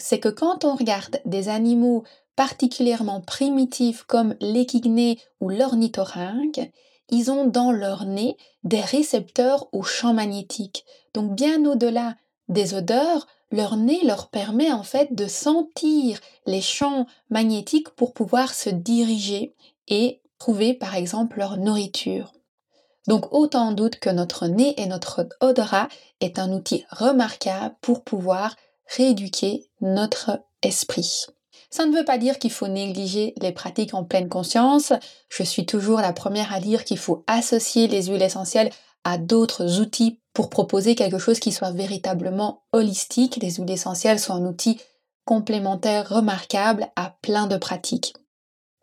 c'est 0.03 0.19
que 0.19 0.29
quand 0.29 0.65
on 0.65 0.75
regarde 0.75 1.21
des 1.25 1.49
animaux 1.49 2.03
particulièrement 2.35 3.21
primitifs 3.21 4.03
comme 4.03 4.35
l'échigné 4.41 5.21
ou 5.41 5.49
l'ornithorynque, 5.49 6.73
ils 7.09 7.31
ont 7.31 7.47
dans 7.47 7.71
leur 7.71 8.05
nez 8.05 8.37
des 8.65 8.81
récepteurs 8.81 9.69
au 9.71 9.85
champ 9.85 10.13
magnétique. 10.13 10.85
Donc 11.15 11.37
bien 11.37 11.65
au-delà 11.67 12.17
des 12.49 12.75
odeurs, 12.75 13.29
leur 13.53 13.77
nez 13.77 14.01
leur 14.03 14.29
permet 14.29 14.73
en 14.73 14.83
fait 14.83 15.15
de 15.15 15.29
sentir 15.29 16.19
les 16.47 16.63
champs 16.63 17.07
magnétiques 17.31 17.91
pour 17.91 18.13
pouvoir 18.13 18.55
se 18.55 18.71
diriger 18.71 19.55
et 19.87 20.21
trouver 20.39 20.75
par 20.75 20.97
exemple 20.97 21.39
leur 21.39 21.59
nourriture. 21.59 22.33
Donc 23.07 23.33
autant 23.33 23.71
doute 23.71 24.01
que 24.01 24.11
notre 24.11 24.49
nez 24.49 24.75
et 24.81 24.87
notre 24.87 25.29
odorat 25.41 25.87
est 26.21 26.41
un 26.41 26.53
outil 26.53 26.85
remarquable 26.91 27.77
pour 27.81 28.03
pouvoir 28.03 28.57
rééduquer 28.97 29.69
notre 29.81 30.41
esprit. 30.63 31.27
Ça 31.71 31.87
ne 31.87 31.97
veut 31.97 32.05
pas 32.05 32.19
dire 32.19 32.39
qu'il 32.39 32.51
faut 32.51 32.69
négliger 32.69 33.33
les 33.41 33.53
pratiques 33.53 33.95
en 33.95 34.05
pleine 34.05 34.29
conscience. 34.29 34.93
Je 35.31 35.43
suis 35.43 35.65
toujours 35.65 36.01
la 36.01 36.13
première 36.13 36.53
à 36.53 36.61
dire 36.61 36.85
qu'il 36.85 36.99
faut 36.99 37.25
associer 37.27 37.89
les 37.89 38.05
huiles 38.05 38.23
essentielles 38.23 38.71
à 39.05 39.17
d'autres 39.19 39.81
outils 39.81 40.21
pour 40.35 40.51
proposer 40.51 40.95
quelque 40.95 41.19
chose 41.19 41.41
qui 41.41 41.53
soit 41.53 41.71
véritablement 41.71 42.65
holistique. 42.73 43.39
Les 43.41 43.53
huiles 43.53 43.71
essentielles 43.71 44.21
sont 44.21 44.35
un 44.35 44.45
outil 44.45 44.81
complémentaire 45.25 46.09
remarquable 46.09 46.89
à 46.97 47.17
plein 47.23 47.47
de 47.47 47.57
pratiques. 47.57 48.15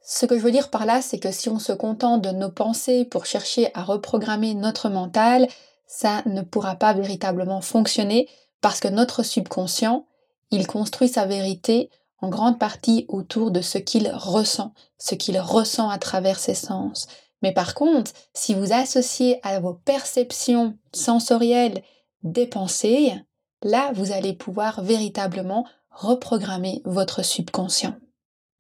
Ce 0.03 0.25
que 0.25 0.37
je 0.37 0.43
veux 0.43 0.51
dire 0.51 0.71
par 0.71 0.87
là, 0.87 1.01
c'est 1.03 1.19
que 1.19 1.31
si 1.31 1.49
on 1.49 1.59
se 1.59 1.73
contente 1.73 2.23
de 2.23 2.31
nos 2.31 2.49
pensées 2.49 3.05
pour 3.05 3.27
chercher 3.27 3.69
à 3.75 3.83
reprogrammer 3.83 4.55
notre 4.55 4.89
mental, 4.89 5.47
ça 5.85 6.23
ne 6.25 6.41
pourra 6.41 6.75
pas 6.75 6.93
véritablement 6.93 7.61
fonctionner 7.61 8.27
parce 8.61 8.79
que 8.79 8.87
notre 8.87 9.23
subconscient, 9.23 10.05
il 10.51 10.67
construit 10.67 11.07
sa 11.07 11.25
vérité 11.25 11.89
en 12.21 12.29
grande 12.29 12.59
partie 12.59 13.05
autour 13.07 13.51
de 13.51 13.61
ce 13.61 13.77
qu'il 13.77 14.11
ressent, 14.13 14.73
ce 14.97 15.15
qu'il 15.15 15.39
ressent 15.39 15.89
à 15.89 15.97
travers 15.97 16.39
ses 16.39 16.53
sens. 16.53 17.07
Mais 17.41 17.53
par 17.53 17.73
contre, 17.73 18.11
si 18.33 18.53
vous 18.53 18.73
associez 18.73 19.39
à 19.43 19.59
vos 19.59 19.73
perceptions 19.73 20.77
sensorielles 20.93 21.83
des 22.23 22.47
pensées, 22.47 23.13
là, 23.63 23.91
vous 23.93 24.11
allez 24.11 24.33
pouvoir 24.33 24.81
véritablement 24.81 25.65
reprogrammer 25.89 26.81
votre 26.85 27.23
subconscient. 27.23 27.95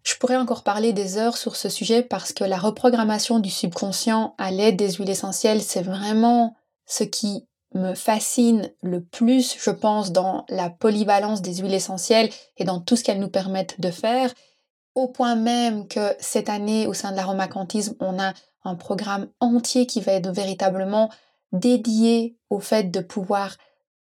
Je 0.03 0.15
pourrais 0.15 0.37
encore 0.37 0.63
parler 0.63 0.93
des 0.93 1.17
heures 1.17 1.37
sur 1.37 1.57
ce 1.57 1.67
sujet 1.67 2.01
parce 2.01 2.31
que 2.31 2.45
la 2.45 2.57
reprogrammation 2.57 3.39
du 3.39 3.49
subconscient 3.49 4.33
à 4.37 4.51
l'aide 4.51 4.77
des 4.77 4.93
huiles 4.93 5.09
essentielles, 5.09 5.61
c'est 5.61 5.81
vraiment 5.81 6.55
ce 6.85 7.03
qui 7.03 7.48
me 7.73 7.93
fascine 7.93 8.71
le 8.81 9.03
plus, 9.03 9.57
je 9.59 9.69
pense, 9.69 10.11
dans 10.11 10.45
la 10.49 10.69
polyvalence 10.69 11.41
des 11.41 11.55
huiles 11.55 11.73
essentielles 11.73 12.29
et 12.57 12.63
dans 12.63 12.79
tout 12.79 12.95
ce 12.95 13.03
qu'elles 13.03 13.19
nous 13.19 13.29
permettent 13.29 13.79
de 13.79 13.91
faire, 13.91 14.33
au 14.95 15.07
point 15.07 15.35
même 15.35 15.87
que 15.87 16.15
cette 16.19 16.49
année, 16.49 16.87
au 16.87 16.93
sein 16.93 17.11
de 17.11 17.15
l'aromacantisme, 17.15 17.95
on 17.99 18.19
a 18.19 18.33
un 18.63 18.75
programme 18.75 19.27
entier 19.39 19.85
qui 19.85 20.01
va 20.01 20.13
être 20.13 20.31
véritablement 20.31 21.09
dédié 21.51 22.37
au 22.49 22.59
fait 22.59 22.91
de 22.91 22.99
pouvoir 22.99 23.55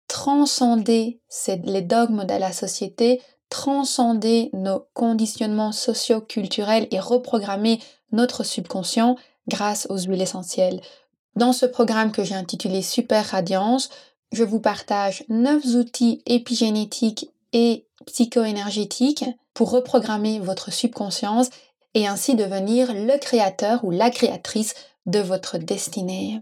transcender 0.07 1.19
les 1.47 1.81
dogmes 1.81 2.25
de 2.25 2.33
la 2.33 2.51
société, 2.51 3.21
transcender 3.50 4.50
nos 4.53 4.88
conditionnements 4.93 5.71
socio-culturels 5.71 6.88
et 6.91 7.00
reprogrammer 7.00 7.79
notre 8.12 8.43
subconscient 8.43 9.17
grâce 9.47 9.88
aux 9.89 9.97
huiles 9.97 10.21
essentielles. 10.21 10.81
Dans 11.38 11.53
ce 11.53 11.67
programme 11.67 12.12
que 12.12 12.24
j'ai 12.24 12.34
intitulé 12.34 12.82
Super 12.82 13.24
Radiance, 13.24 13.89
je 14.32 14.44
vous 14.44 14.60
partage 14.60 15.24
9 15.29 15.63
outils 15.75 16.24
épigénétiques 16.25 17.29
et 17.53 17.86
psycho-énergétiques 18.08 19.24
pour 19.53 19.70
reprogrammer 19.70 20.39
votre 20.39 20.74
subconscience 20.74 21.51
et 21.94 22.08
ainsi 22.08 22.34
devenir 22.34 22.91
le 22.91 23.20
créateur 23.20 23.86
ou 23.86 23.91
la 23.91 24.10
créatrice 24.10 24.74
de 25.06 25.20
votre 25.20 25.60
destinée. 25.60 26.41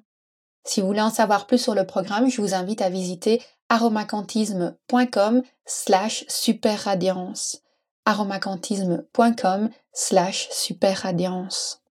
Si 0.63 0.79
vous 0.79 0.87
voulez 0.87 1.01
en 1.01 1.09
savoir 1.09 1.45
plus 1.45 1.57
sur 1.57 1.75
le 1.75 1.85
programme, 1.85 2.29
je 2.29 2.39
vous 2.39 2.53
invite 2.53 2.81
à 2.81 2.89
visiter 2.89 3.41
aromacantisme.com 3.67 5.41
slash 5.65 6.23
superradiance 6.29 7.57
aromacantisme.com 8.05 9.69
slash 9.91 10.47
superradiance 10.51 11.81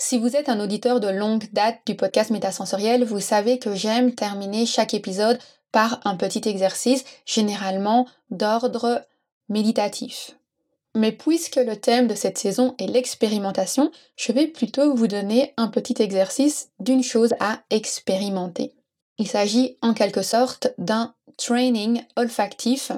si 0.00 0.18
vous 0.18 0.34
êtes 0.34 0.48
un 0.48 0.60
auditeur 0.60 0.98
de 0.98 1.08
longue 1.08 1.52
date 1.52 1.80
du 1.84 1.94
podcast 1.94 2.30
Métasensoriel, 2.30 3.04
vous 3.04 3.20
savez 3.20 3.58
que 3.58 3.74
j'aime 3.74 4.14
terminer 4.14 4.64
chaque 4.64 4.94
épisode 4.94 5.38
par 5.72 6.00
un 6.04 6.16
petit 6.16 6.48
exercice, 6.48 7.04
généralement 7.26 8.08
d'ordre 8.30 9.04
méditatif. 9.50 10.38
Mais 10.94 11.12
puisque 11.12 11.56
le 11.56 11.76
thème 11.76 12.06
de 12.06 12.14
cette 12.14 12.38
saison 12.38 12.74
est 12.78 12.86
l'expérimentation, 12.86 13.92
je 14.16 14.32
vais 14.32 14.46
plutôt 14.46 14.94
vous 14.94 15.06
donner 15.06 15.52
un 15.58 15.68
petit 15.68 16.02
exercice 16.02 16.70
d'une 16.80 17.04
chose 17.04 17.34
à 17.38 17.60
expérimenter. 17.68 18.72
Il 19.18 19.28
s'agit 19.28 19.76
en 19.82 19.92
quelque 19.92 20.22
sorte 20.22 20.68
d'un 20.78 21.14
training 21.36 22.02
olfactif 22.16 22.90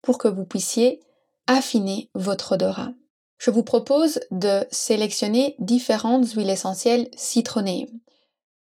pour 0.00 0.16
que 0.16 0.26
vous 0.26 0.46
puissiez 0.46 1.00
affiner 1.46 2.08
votre 2.14 2.52
odorat 2.52 2.92
je 3.38 3.50
vous 3.50 3.62
propose 3.62 4.20
de 4.30 4.66
sélectionner 4.70 5.56
différentes 5.58 6.30
huiles 6.32 6.50
essentielles 6.50 7.08
citronnées. 7.16 7.88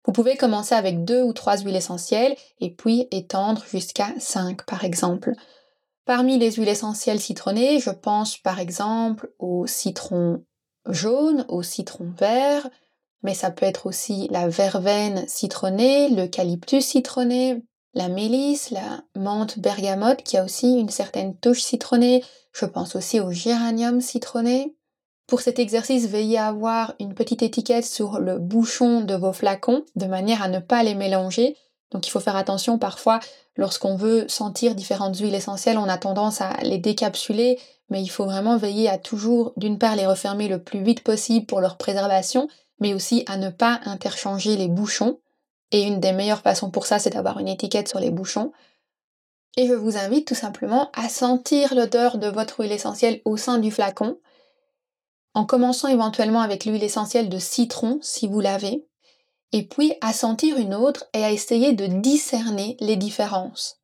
Vous 0.06 0.13
pouvez 0.13 0.36
commencer 0.36 0.75
avec 0.75 1.03
deux 1.03 1.22
ou 1.22 1.34
trois 1.34 1.58
huiles 1.58 1.75
essentielles 1.75 2.36
et 2.60 2.74
puis 2.74 3.08
étendre 3.12 3.63
jusqu'à 3.70 4.13
cinq 4.20 4.65
par 4.65 4.84
exemple. 4.84 5.34
Parmi 6.06 6.38
les 6.38 6.51
huiles 6.51 6.70
essentielles 6.70 7.20
citronnées, 7.20 7.80
je 7.80 7.91
pense 7.91 8.38
par 8.38 8.60
exemple 8.60 9.32
au 9.38 9.68
citron 9.68 10.44
jaune, 10.88 11.45
au 11.47 11.62
citron 11.62 12.12
vert, 12.17 12.67
mais 13.21 13.36
ça 13.36 13.52
peut 13.52 13.65
être 13.65 13.86
aussi 13.86 14.28
la 14.32 14.47
verveine 14.47 15.28
citronnée, 15.28 16.10
l'eucalyptus 16.10 16.86
citronné, 16.86 17.63
la 17.93 18.08
mélisse, 18.08 18.71
la 18.71 19.01
menthe 19.15 19.60
bergamote 19.60 20.23
qui 20.23 20.38
a 20.38 20.43
aussi 20.43 20.80
une 20.80 20.89
certaine 20.89 21.36
touche 21.36 21.62
citronnée, 21.62 22.23
je 22.54 22.65
pense 22.65 22.95
aussi 22.95 23.19
au 23.19 23.32
géranium 23.32 24.01
citronné. 24.01 24.75
Pour 25.27 25.41
cet 25.41 25.60
exercice, 25.60 26.08
veillez 26.08 26.38
à 26.38 26.47
avoir 26.47 26.93
une 26.99 27.13
petite 27.13 27.41
étiquette 27.41 27.86
sur 27.86 28.19
le 28.19 28.38
bouchon 28.38 29.01
de 29.01 29.15
vos 29.15 29.34
flacons, 29.34 29.86
de 29.95 30.06
manière 30.06 30.41
à 30.41 30.49
ne 30.49 30.60
pas 30.60 30.84
les 30.84 30.95
mélanger. 30.95 31.56
Donc 31.91 32.08
il 32.08 32.10
faut 32.10 32.19
faire 32.19 32.36
attention 32.36 32.77
parfois, 32.77 33.19
lorsqu'on 33.56 33.95
veut 33.95 34.27
sentir 34.27 34.75
différentes 34.75 35.17
huiles 35.17 35.36
essentielles, 35.36 35.77
on 35.77 35.89
a 35.89 35.97
tendance 35.97 36.41
à 36.41 36.54
les 36.63 36.77
décapsuler, 36.77 37.60
mais 37.89 38.01
il 38.01 38.10
faut 38.10 38.25
vraiment 38.25 38.58
veiller 38.58 38.89
à 38.89 38.97
toujours, 38.97 39.54
d'une 39.58 39.77
part, 39.77 39.95
les 39.95 40.06
refermer 40.06 40.47
le 40.47 40.63
plus 40.63 40.82
vite 40.82 41.04
possible 41.04 41.45
pour 41.45 41.60
leur 41.60 41.77
préservation, 41.77 42.47
mais 42.80 42.93
aussi 42.93 43.23
à 43.27 43.38
ne 43.38 43.49
pas 43.49 43.80
interchanger 43.86 44.56
les 44.56 44.69
bouchons. 44.69 45.19
Et 45.71 45.84
une 45.84 45.99
des 45.99 46.12
meilleures 46.12 46.41
façons 46.41 46.69
pour 46.69 46.86
ça, 46.86 46.99
c'est 46.99 47.12
d'avoir 47.12 47.39
une 47.39 47.47
étiquette 47.47 47.88
sur 47.88 47.99
les 47.99 48.12
bouchons. 48.12 48.51
Et 49.57 49.67
je 49.67 49.73
vous 49.73 49.97
invite 49.97 50.27
tout 50.27 50.36
simplement 50.36 50.89
à 50.93 51.10
sentir 51.10 51.75
l'odeur 51.75 52.17
de 52.17 52.27
votre 52.27 52.62
huile 52.62 52.71
essentielle 52.71 53.21
au 53.25 53.38
sein 53.38 53.57
du 53.57 53.71
flacon, 53.71 54.17
en 55.34 55.45
commençant 55.45 55.88
éventuellement 55.88 56.41
avec 56.41 56.65
l'huile 56.65 56.84
essentielle 56.84 57.29
de 57.29 57.39
citron 57.39 57.99
si 58.01 58.27
vous 58.27 58.39
l'avez, 58.39 58.86
et 59.53 59.63
puis 59.63 59.93
à 60.01 60.13
sentir 60.13 60.57
une 60.57 60.73
autre 60.73 61.05
et 61.13 61.23
à 61.23 61.31
essayer 61.31 61.73
de 61.73 61.86
discerner 61.86 62.77
les 62.79 62.95
différences. 62.95 63.79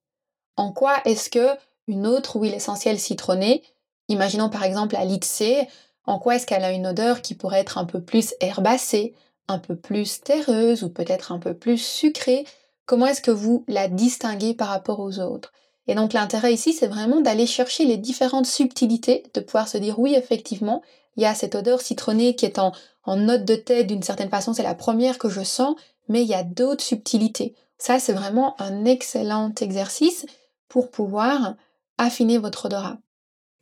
En 0.55 0.71
quoi 0.71 0.95
est-ce 1.05 1.29
que 1.29 1.49
une 1.87 2.07
autre 2.07 2.37
huile 2.37 2.53
essentielle 2.53 2.99
citronnée, 2.99 3.63
imaginons 4.09 4.49
par 4.49 4.63
exemple 4.63 4.95
la 4.95 5.05
C, 5.21 5.67
en 6.05 6.19
quoi 6.19 6.35
est-ce 6.35 6.45
qu'elle 6.45 6.63
a 6.63 6.71
une 6.71 6.87
odeur 6.87 7.21
qui 7.21 7.35
pourrait 7.35 7.59
être 7.59 7.77
un 7.77 7.85
peu 7.85 8.01
plus 8.01 8.33
herbacée, 8.39 9.13
un 9.47 9.59
peu 9.59 9.75
plus 9.75 10.21
terreuse 10.21 10.83
ou 10.83 10.89
peut-être 10.89 11.31
un 11.31 11.39
peu 11.39 11.53
plus 11.53 11.77
sucrée 11.77 12.45
Comment 12.87 13.07
est-ce 13.07 13.21
que 13.21 13.31
vous 13.31 13.65
la 13.67 13.89
distinguez 13.89 14.53
par 14.53 14.69
rapport 14.69 15.01
aux 15.01 15.19
autres? 15.19 15.51
Et 15.87 15.95
donc 15.95 16.13
l'intérêt 16.13 16.53
ici, 16.53 16.71
c'est 16.71 16.87
vraiment 16.87 17.19
d'aller 17.19 17.45
chercher 17.45 17.83
les 17.83 17.97
différentes 17.97 18.45
subtilités, 18.45 19.23
de 19.33 19.41
pouvoir 19.41 19.67
se 19.67 19.77
dire 19.77 19.99
oui, 19.99 20.15
effectivement, 20.15 20.81
il 21.17 21.23
y 21.23 21.25
a 21.25 21.35
cette 21.35 21.55
odeur 21.55 21.81
citronnée 21.81 22.35
qui 22.35 22.45
est 22.45 22.59
en, 22.59 22.71
en 23.03 23.17
note 23.17 23.43
de 23.43 23.55
tête 23.55 23.87
d'une 23.87 24.03
certaine 24.03 24.29
façon, 24.29 24.53
c'est 24.53 24.63
la 24.63 24.73
première 24.73 25.17
que 25.17 25.27
je 25.27 25.43
sens, 25.43 25.75
mais 26.07 26.21
il 26.21 26.29
y 26.29 26.33
a 26.33 26.43
d'autres 26.43 26.83
subtilités. 26.83 27.55
Ça, 27.77 27.99
c'est 27.99 28.13
vraiment 28.13 28.59
un 28.61 28.85
excellent 28.85 29.53
exercice 29.59 30.25
pour 30.69 30.89
pouvoir 30.89 31.55
affiner 31.97 32.37
votre 32.37 32.67
odorat. 32.67 32.97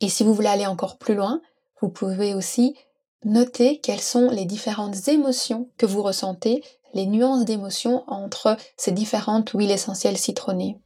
Et 0.00 0.08
si 0.08 0.22
vous 0.22 0.34
voulez 0.34 0.48
aller 0.48 0.66
encore 0.66 0.98
plus 0.98 1.16
loin, 1.16 1.40
vous 1.80 1.88
pouvez 1.88 2.32
aussi 2.34 2.76
noter 3.24 3.78
quelles 3.78 4.00
sont 4.00 4.30
les 4.30 4.44
différentes 4.44 5.08
émotions 5.08 5.68
que 5.78 5.86
vous 5.86 6.02
ressentez 6.02 6.62
les 6.94 7.06
nuances 7.06 7.44
d'émotions 7.44 8.04
entre 8.06 8.56
ces 8.76 8.92
différentes 8.92 9.50
huiles 9.50 9.70
essentielles 9.70 10.18
citronnées. 10.18 10.78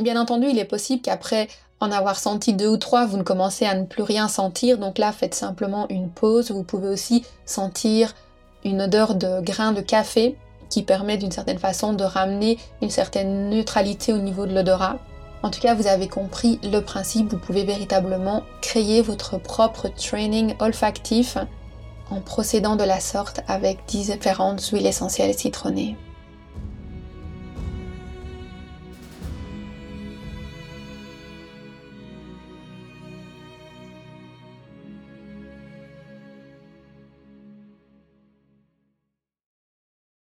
Bien 0.00 0.20
entendu, 0.20 0.48
il 0.48 0.58
est 0.58 0.64
possible 0.64 1.02
qu'après 1.02 1.48
en 1.80 1.90
avoir 1.90 2.18
senti 2.18 2.54
deux 2.54 2.68
ou 2.68 2.76
trois, 2.76 3.06
vous 3.06 3.16
ne 3.16 3.22
commencez 3.22 3.66
à 3.66 3.74
ne 3.74 3.84
plus 3.84 4.02
rien 4.02 4.28
sentir, 4.28 4.78
donc 4.78 4.98
là 4.98 5.12
faites 5.12 5.34
simplement 5.34 5.86
une 5.88 6.10
pause. 6.10 6.50
Vous 6.50 6.62
pouvez 6.62 6.88
aussi 6.88 7.24
sentir 7.44 8.14
une 8.64 8.82
odeur 8.82 9.16
de 9.16 9.40
grain 9.40 9.72
de 9.72 9.80
café 9.80 10.36
qui 10.70 10.82
permet 10.82 11.18
d'une 11.18 11.32
certaine 11.32 11.58
façon 11.58 11.92
de 11.92 12.04
ramener 12.04 12.58
une 12.80 12.90
certaine 12.90 13.50
neutralité 13.50 14.12
au 14.12 14.18
niveau 14.18 14.46
de 14.46 14.54
l'odorat. 14.54 14.98
En 15.42 15.50
tout 15.50 15.60
cas, 15.60 15.74
vous 15.74 15.88
avez 15.88 16.08
compris 16.08 16.60
le 16.62 16.80
principe, 16.80 17.30
vous 17.30 17.38
pouvez 17.38 17.64
véritablement 17.64 18.44
créer 18.60 19.02
votre 19.02 19.38
propre 19.38 19.88
training 19.88 20.54
olfactif 20.60 21.36
en 22.10 22.20
procédant 22.20 22.76
de 22.76 22.84
la 22.84 23.00
sorte 23.00 23.40
avec 23.48 23.80
différentes 23.86 24.64
huiles 24.66 24.86
essentielles 24.86 25.36
citronnées. 25.36 25.96